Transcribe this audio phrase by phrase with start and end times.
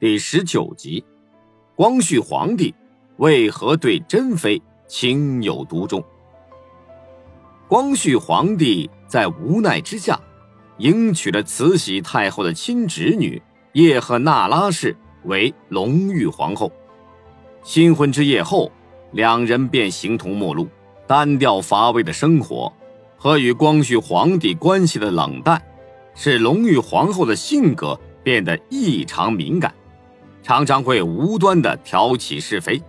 [0.00, 1.04] 第十九集，
[1.76, 2.74] 光绪皇帝
[3.18, 6.02] 为何对珍妃情有独钟？
[7.68, 10.18] 光绪皇帝在无奈之下，
[10.78, 13.42] 迎娶了慈禧太后的亲侄女
[13.74, 16.72] 叶赫那拉氏为隆裕皇后。
[17.62, 18.72] 新婚之夜后，
[19.12, 20.66] 两人便形同陌路，
[21.06, 22.72] 单调乏味的生活
[23.18, 25.62] 和与光绪皇帝关系的冷淡，
[26.14, 29.74] 使隆裕皇后的性格变得异常敏感。
[30.42, 32.82] 常常会无端的挑起是非，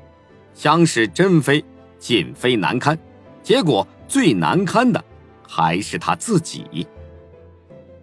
[0.53, 1.63] 想使珍妃、
[1.99, 2.97] 瑾妃难堪，
[3.43, 5.03] 结果最难堪的
[5.47, 6.87] 还是她自己。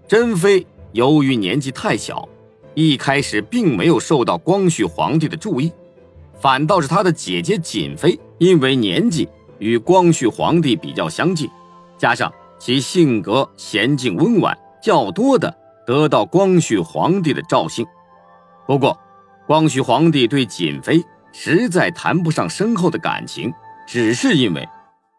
[0.07, 2.29] 珍妃由于年纪太小，
[2.75, 5.73] 一开始并没有受到光绪皇帝的注意，
[6.39, 9.29] 反倒是她的姐姐瑾妃因为年纪
[9.59, 11.51] 与光绪皇帝比较相近，
[11.97, 15.55] 加上其性格娴静温婉，较多的
[15.87, 17.87] 得到光绪皇帝的照幸。
[18.67, 18.99] 不过，
[19.49, 21.03] 光绪皇帝对瑾妃
[21.33, 23.51] 实在谈不上深厚的感情，
[23.87, 24.69] 只是因为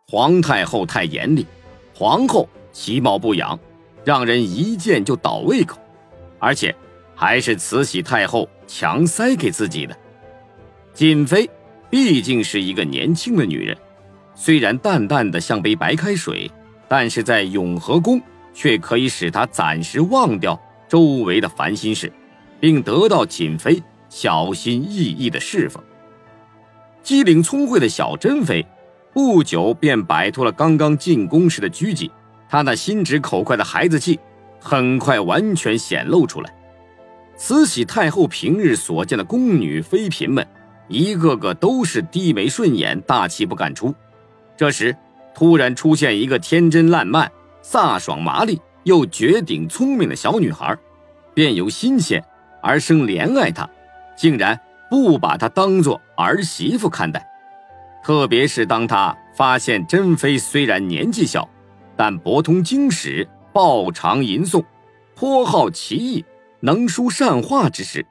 [0.07, 1.47] 皇太后太严厉，
[1.95, 3.59] 皇后其貌不扬，
[4.05, 5.79] 让人一见就倒胃口，
[6.37, 6.75] 而且
[7.15, 9.97] 还是慈禧太后强塞给自己的。
[10.93, 11.49] 瑾妃
[11.89, 13.75] 毕竟是一个年轻的女人，
[14.35, 16.51] 虽然淡淡的像杯白开水，
[16.87, 18.21] 但是在永和宫
[18.53, 22.13] 却可以使她暂时忘掉周围的烦心事，
[22.59, 23.81] 并得到瑾妃。
[24.09, 25.81] 小心翼翼的侍奉，
[27.03, 28.65] 机灵聪慧的小珍妃，
[29.13, 32.09] 不久便摆脱了刚刚进宫时的拘谨。
[32.49, 34.19] 她那心直口快的孩子气，
[34.59, 36.51] 很快完全显露出来。
[37.37, 40.45] 慈禧太后平日所见的宫女妃嫔们，
[40.87, 43.93] 一个个都是低眉顺眼、大气不敢出。
[44.57, 44.95] 这时，
[45.35, 47.31] 突然出现一个天真烂漫、
[47.63, 50.75] 飒爽麻利又绝顶聪明的小女孩，
[51.33, 52.21] 便由新鲜
[52.61, 53.69] 而生怜爱她。
[54.19, 57.25] 竟然不把她当做儿媳妇看待，
[58.03, 61.49] 特别是当他发现珍妃虽然年纪小，
[61.95, 64.61] 但博通经史、报长吟诵、
[65.15, 66.25] 颇好奇艺、
[66.59, 68.05] 能书善画之时，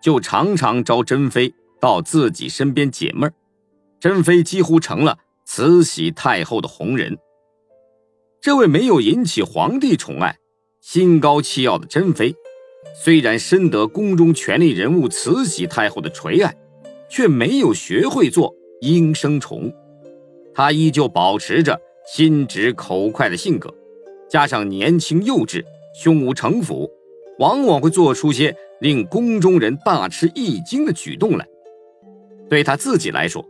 [0.00, 3.34] 就常常招珍妃到自己身边解闷儿。
[3.98, 7.18] 珍妃几乎成了慈禧太后的红人。
[8.40, 10.36] 这位没有引起皇帝宠爱、
[10.80, 12.36] 心高气傲的珍妃。
[12.94, 16.54] 虽然深得宫中权力人物慈禧太后的垂爱，
[17.08, 19.72] 却没有学会做应声虫。
[20.54, 23.72] 她依旧保持着心直口快的性格，
[24.28, 26.90] 加上年轻幼稚、胸无城府，
[27.38, 31.46] 往往会做出些令宫中人大吃一惊的举动来。
[32.48, 33.44] 对她自己来说，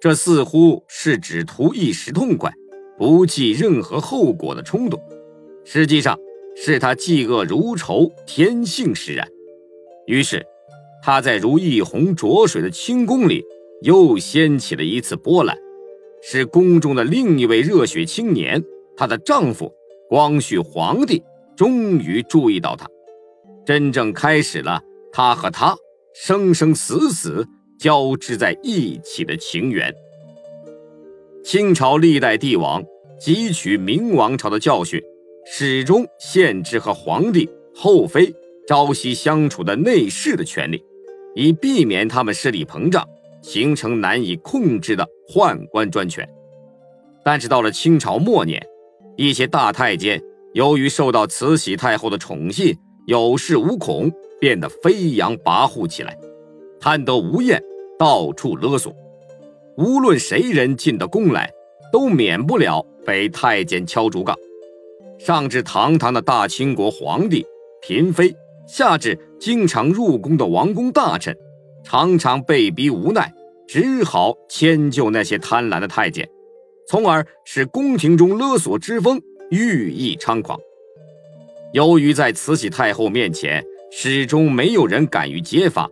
[0.00, 2.52] 这似乎是只图一时痛快，
[2.98, 5.00] 不计任何后果的冲动。
[5.64, 6.18] 实际上，
[6.56, 9.26] 是他嫉恶如仇，天性使然。
[10.06, 10.44] 于是，
[11.02, 13.42] 他在如一泓浊水的清宫里
[13.82, 15.56] 又掀起了一次波澜，
[16.22, 18.62] 使宫中的另一位热血青年，
[18.96, 19.72] 她的丈夫
[20.08, 21.22] 光绪皇帝
[21.56, 22.86] 终于注意到她，
[23.66, 24.80] 真正开始了
[25.12, 25.76] 他和她
[26.14, 27.46] 生生死死
[27.78, 29.92] 交织在一起的情缘。
[31.42, 32.82] 清朝历代帝王
[33.20, 35.02] 汲取明王朝的教训。
[35.46, 38.34] 始终限制和皇帝、后妃
[38.66, 40.82] 朝夕相处的内侍的权利，
[41.34, 43.06] 以避免他们势力膨胀，
[43.42, 46.28] 形成难以控制的宦官专权。
[47.22, 48.64] 但是到了清朝末年，
[49.16, 50.22] 一些大太监
[50.54, 52.74] 由于受到慈禧太后的宠信，
[53.06, 56.16] 有恃无恐，变得飞扬跋扈起来，
[56.80, 57.62] 贪得无厌，
[57.98, 58.94] 到处勒索。
[59.76, 61.50] 无论谁人进到宫来，
[61.92, 64.34] 都免不了被太监敲竹杠。
[65.18, 67.46] 上至堂堂的大清国皇帝、
[67.82, 68.34] 嫔妃，
[68.66, 71.36] 下至经常入宫的王公大臣，
[71.82, 73.32] 常常被逼无奈，
[73.66, 76.28] 只好迁就那些贪婪的太监，
[76.88, 79.20] 从而使宫廷中勒索之风
[79.50, 80.58] 愈益猖狂。
[81.72, 85.88] 由于在慈禧太后面前始终没有人敢于揭发，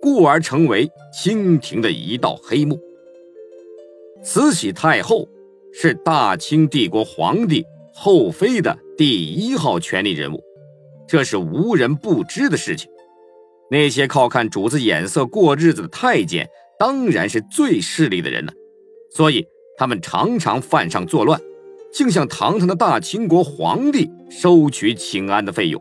[0.00, 2.78] 故而成为清廷的一道黑幕。
[4.22, 5.28] 慈禧太后
[5.72, 7.64] 是大清帝国皇帝。
[7.96, 10.42] 后妃的第一号权力人物，
[11.06, 12.90] 这是无人不知的事情。
[13.70, 18.52] 那些靠看主子眼色过日子的太监，当然是最势利的人了。
[19.12, 19.46] 所以
[19.78, 21.40] 他们常常犯上作乱，
[21.92, 25.80] 竟向堂堂的大清国皇帝收取请安的费用。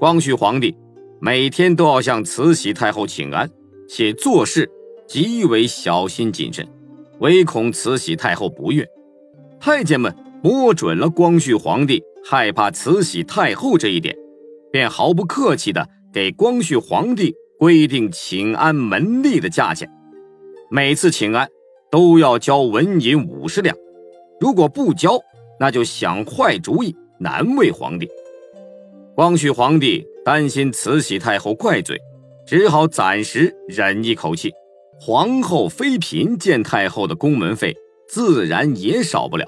[0.00, 0.74] 光绪皇帝
[1.20, 3.50] 每天都要向慈禧太后请安，
[3.86, 4.68] 且做事
[5.06, 6.66] 极为小心谨慎，
[7.20, 8.88] 唯恐慈禧太后不悦。
[9.60, 10.31] 太监们。
[10.42, 14.16] 摸准了光绪皇帝害怕慈禧太后这一点，
[14.72, 19.88] 便毫不客气地给光绪皇帝规定请安门吏的价钱，
[20.68, 21.48] 每次请安
[21.90, 23.76] 都要交纹银五十两，
[24.40, 25.18] 如果不交，
[25.60, 28.08] 那就想坏主意难为皇帝。
[29.14, 31.96] 光绪皇帝担心慈禧太后怪罪，
[32.46, 34.50] 只好暂时忍一口气。
[34.98, 37.76] 皇后妃嫔见太后的宫门费
[38.08, 39.44] 自然也少不了，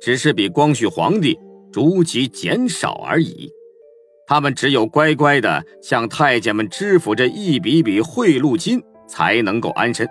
[0.00, 1.38] 只是比光绪皇帝
[1.72, 3.50] 逐级减少而已。
[4.26, 10.06] 他们只有乖乖的向太监们支付这一笔笔贿赂金，才能够安身，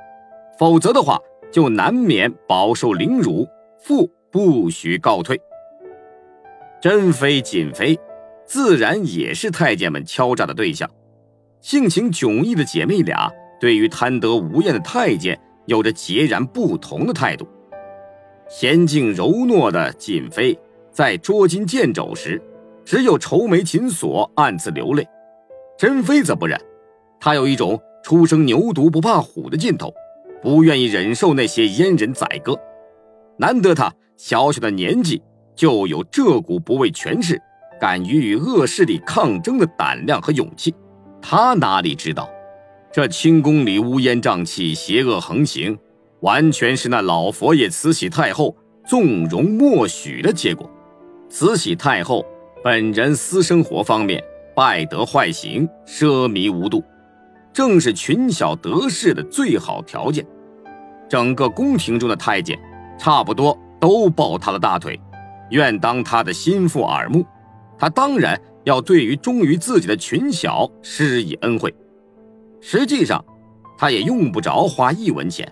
[0.57, 1.19] 否则的话，
[1.51, 3.47] 就难免饱受凌辱，
[3.79, 5.39] 父不许告退。
[6.81, 7.99] 珍妃、瑾妃，
[8.45, 10.89] 自然也是太监们敲诈的对象。
[11.61, 17.47] 性情迥异的姐妹俩，对于贪得无厌的太监，有着截然不同的态度。
[18.49, 20.57] 娴静柔糯的瑾妃，
[20.91, 22.41] 在捉襟见肘时。
[22.85, 25.05] 只有愁眉紧锁，暗自流泪。
[25.77, 26.57] 珍妃则不然，
[27.19, 29.93] 她有一种初生牛犊不怕虎的劲头，
[30.41, 32.57] 不愿意忍受那些阉人宰割。
[33.37, 35.21] 难得她小小的年纪
[35.53, 37.37] 就有这股不畏权势、
[37.77, 40.73] 敢于与恶势力抗争的胆量和勇气。
[41.21, 42.29] 她哪里知道，
[42.89, 45.77] 这清宫里乌烟瘴气、邪恶横行，
[46.21, 48.55] 完全是那老佛爷慈禧太后
[48.85, 50.69] 纵容默许的结果。
[51.29, 52.25] 慈禧太后。
[52.63, 54.21] 本人私生活方面
[54.53, 56.83] 败德坏行、奢靡无度，
[57.53, 60.25] 正是群小得势的最好条件。
[61.07, 62.59] 整个宫廷中的太监，
[62.97, 64.99] 差不多都抱他的大腿，
[65.51, 67.23] 愿当他的心腹耳目。
[67.77, 71.73] 他当然要对于忠于自己的群小施以恩惠。
[72.59, 73.23] 实际上，
[73.77, 75.49] 他也用不着花一文钱，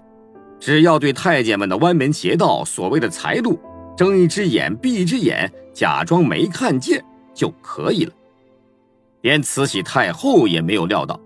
[0.59, 3.59] 只要对太监们的歪门邪道、所谓的财路。
[3.97, 7.01] 睁一只眼闭一只眼，假装没看见
[7.33, 8.11] 就可以了。
[9.21, 11.17] 连慈禧太后也没有料到，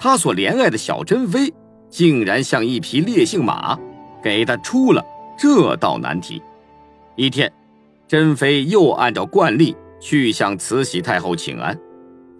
[0.00, 1.54] 她所怜爱的小珍妃
[1.88, 3.78] 竟然像一匹烈性马，
[4.20, 5.00] 给她出了
[5.38, 6.42] 这道难题。
[7.14, 7.52] 一天，
[8.08, 11.78] 珍妃又按照惯例去向慈禧太后请安，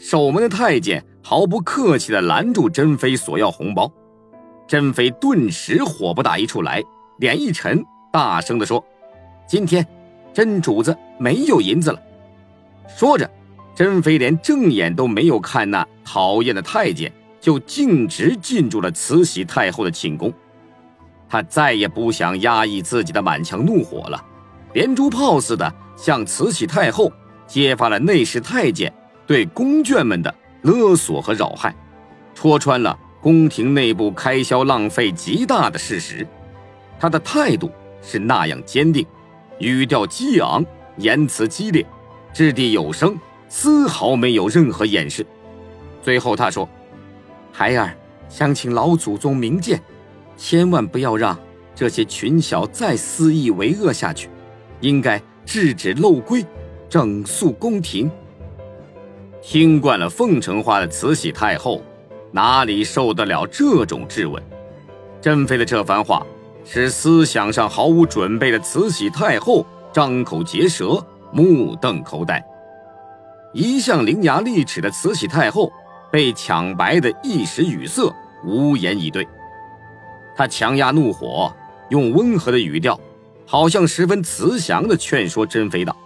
[0.00, 3.88] 守门的太监毫不客气地拦住珍妃索要红包。
[4.68, 6.84] 珍妃顿时火不打一处来，
[7.16, 7.82] 脸一沉，
[8.12, 8.84] 大声地说。
[9.46, 9.84] 今天，
[10.34, 11.98] 甄主子没有银子了。
[12.86, 13.28] 说着，
[13.74, 17.10] 甄妃连正眼都没有看那讨厌的太监，
[17.40, 20.30] 就径直进入了慈禧太后的寝宫。
[21.30, 24.22] 她再也不想压抑自己的满腔怒火了，
[24.74, 27.10] 连珠炮似的向慈禧太后
[27.46, 28.92] 揭发了内侍太监
[29.26, 31.74] 对宫眷们的勒索和扰害，
[32.34, 36.26] 戳穿了宫廷内部开销浪费极大的事实。
[36.98, 37.70] 他的态度
[38.02, 39.06] 是那样坚定。
[39.58, 40.64] 语调激昂，
[40.98, 41.84] 言辞激烈，
[42.32, 43.18] 掷地有声，
[43.48, 45.26] 丝毫没有任何掩饰。
[46.00, 46.68] 最后他说
[47.50, 47.92] ：“孩儿
[48.28, 49.82] 想请老祖宗明鉴，
[50.36, 51.36] 千万不要让
[51.74, 54.28] 这些群小再肆意为恶下去，
[54.80, 56.46] 应该制止漏规，
[56.88, 58.08] 整肃宫廷。”
[59.42, 61.82] 听惯了奉承话的慈禧太后，
[62.30, 64.42] 哪里受得了这种质问？
[65.20, 66.24] 珍妃的这番话。
[66.70, 71.02] 使思想上毫无准备的慈禧太后张口结舌，
[71.32, 72.44] 目瞪口呆。
[73.54, 75.72] 一向伶牙俐齿的慈禧太后
[76.12, 78.14] 被抢白的一时语塞，
[78.44, 79.26] 无言以对。
[80.36, 81.50] 她强压怒火，
[81.88, 83.00] 用温和的语调，
[83.46, 85.96] 好像十分慈祥地劝说珍妃道：“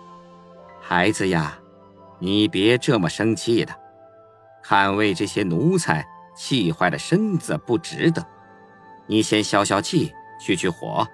[0.81, 1.59] 孩子呀，
[2.21, 3.75] 你别这么生气的，
[4.62, 8.26] 看为这些奴才气坏了身子不值得，
[9.07, 10.12] 你先消消气。”
[10.45, 11.07] 去去火，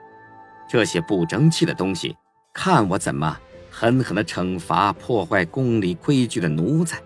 [0.66, 2.16] 这些不争气的东西，
[2.54, 3.38] 看我怎么
[3.70, 6.98] 狠狠地惩罚破坏宫里规矩的奴才！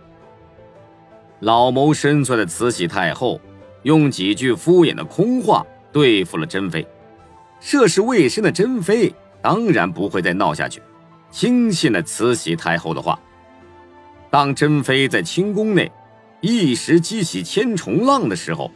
[1.40, 3.40] 老谋深算的慈禧太后
[3.82, 6.86] 用几句敷衍的空话对付了珍妃，
[7.58, 10.80] 涉世未深的珍妃当然不会再闹下去，
[11.28, 13.18] 轻信了慈禧太后的话。
[14.30, 15.90] 当珍妃在清宫内
[16.42, 18.70] 一时激起千重浪的时候，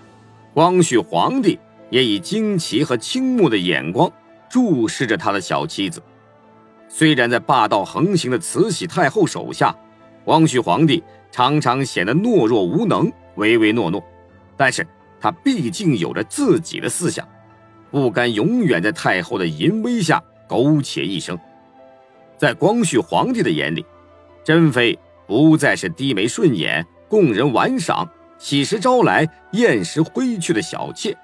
[0.54, 1.58] 光绪皇帝。
[1.88, 4.11] 也以惊奇和倾慕的眼光
[4.50, 6.02] 注视着他的小妻子。
[6.88, 9.73] 虽然在霸道横行的慈禧太后手下，
[10.25, 14.02] 光绪皇帝常常显得懦弱无能、唯唯诺诺，
[14.56, 14.85] 但是
[15.20, 17.25] 他毕竟有着自己的思想，
[17.92, 21.38] 不甘永远在太后的淫威下苟且一生。
[22.37, 23.87] 在光绪皇帝的眼里，
[24.42, 28.09] 珍妃不再是低眉顺眼、供人玩赏、
[28.39, 31.17] 喜时招来、厌时挥去的小妾。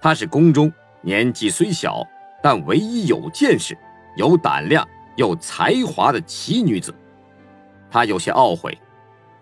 [0.00, 2.02] 她是宫中年纪虽小，
[2.42, 3.76] 但唯一有见识、
[4.16, 6.94] 有胆量、有才华的奇女子。
[7.90, 8.76] 她有些懊悔，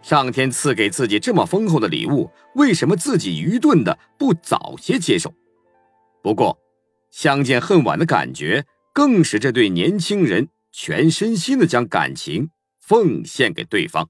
[0.02, 5.32] 上天赐给自己这么丰厚的礼物，为什么自己愚钝的不早些接受？
[6.22, 6.56] 不过，
[7.10, 12.48] 相见恨晚的感觉更使这对年轻人全身心的将感情
[12.80, 14.08] 奉献给对方。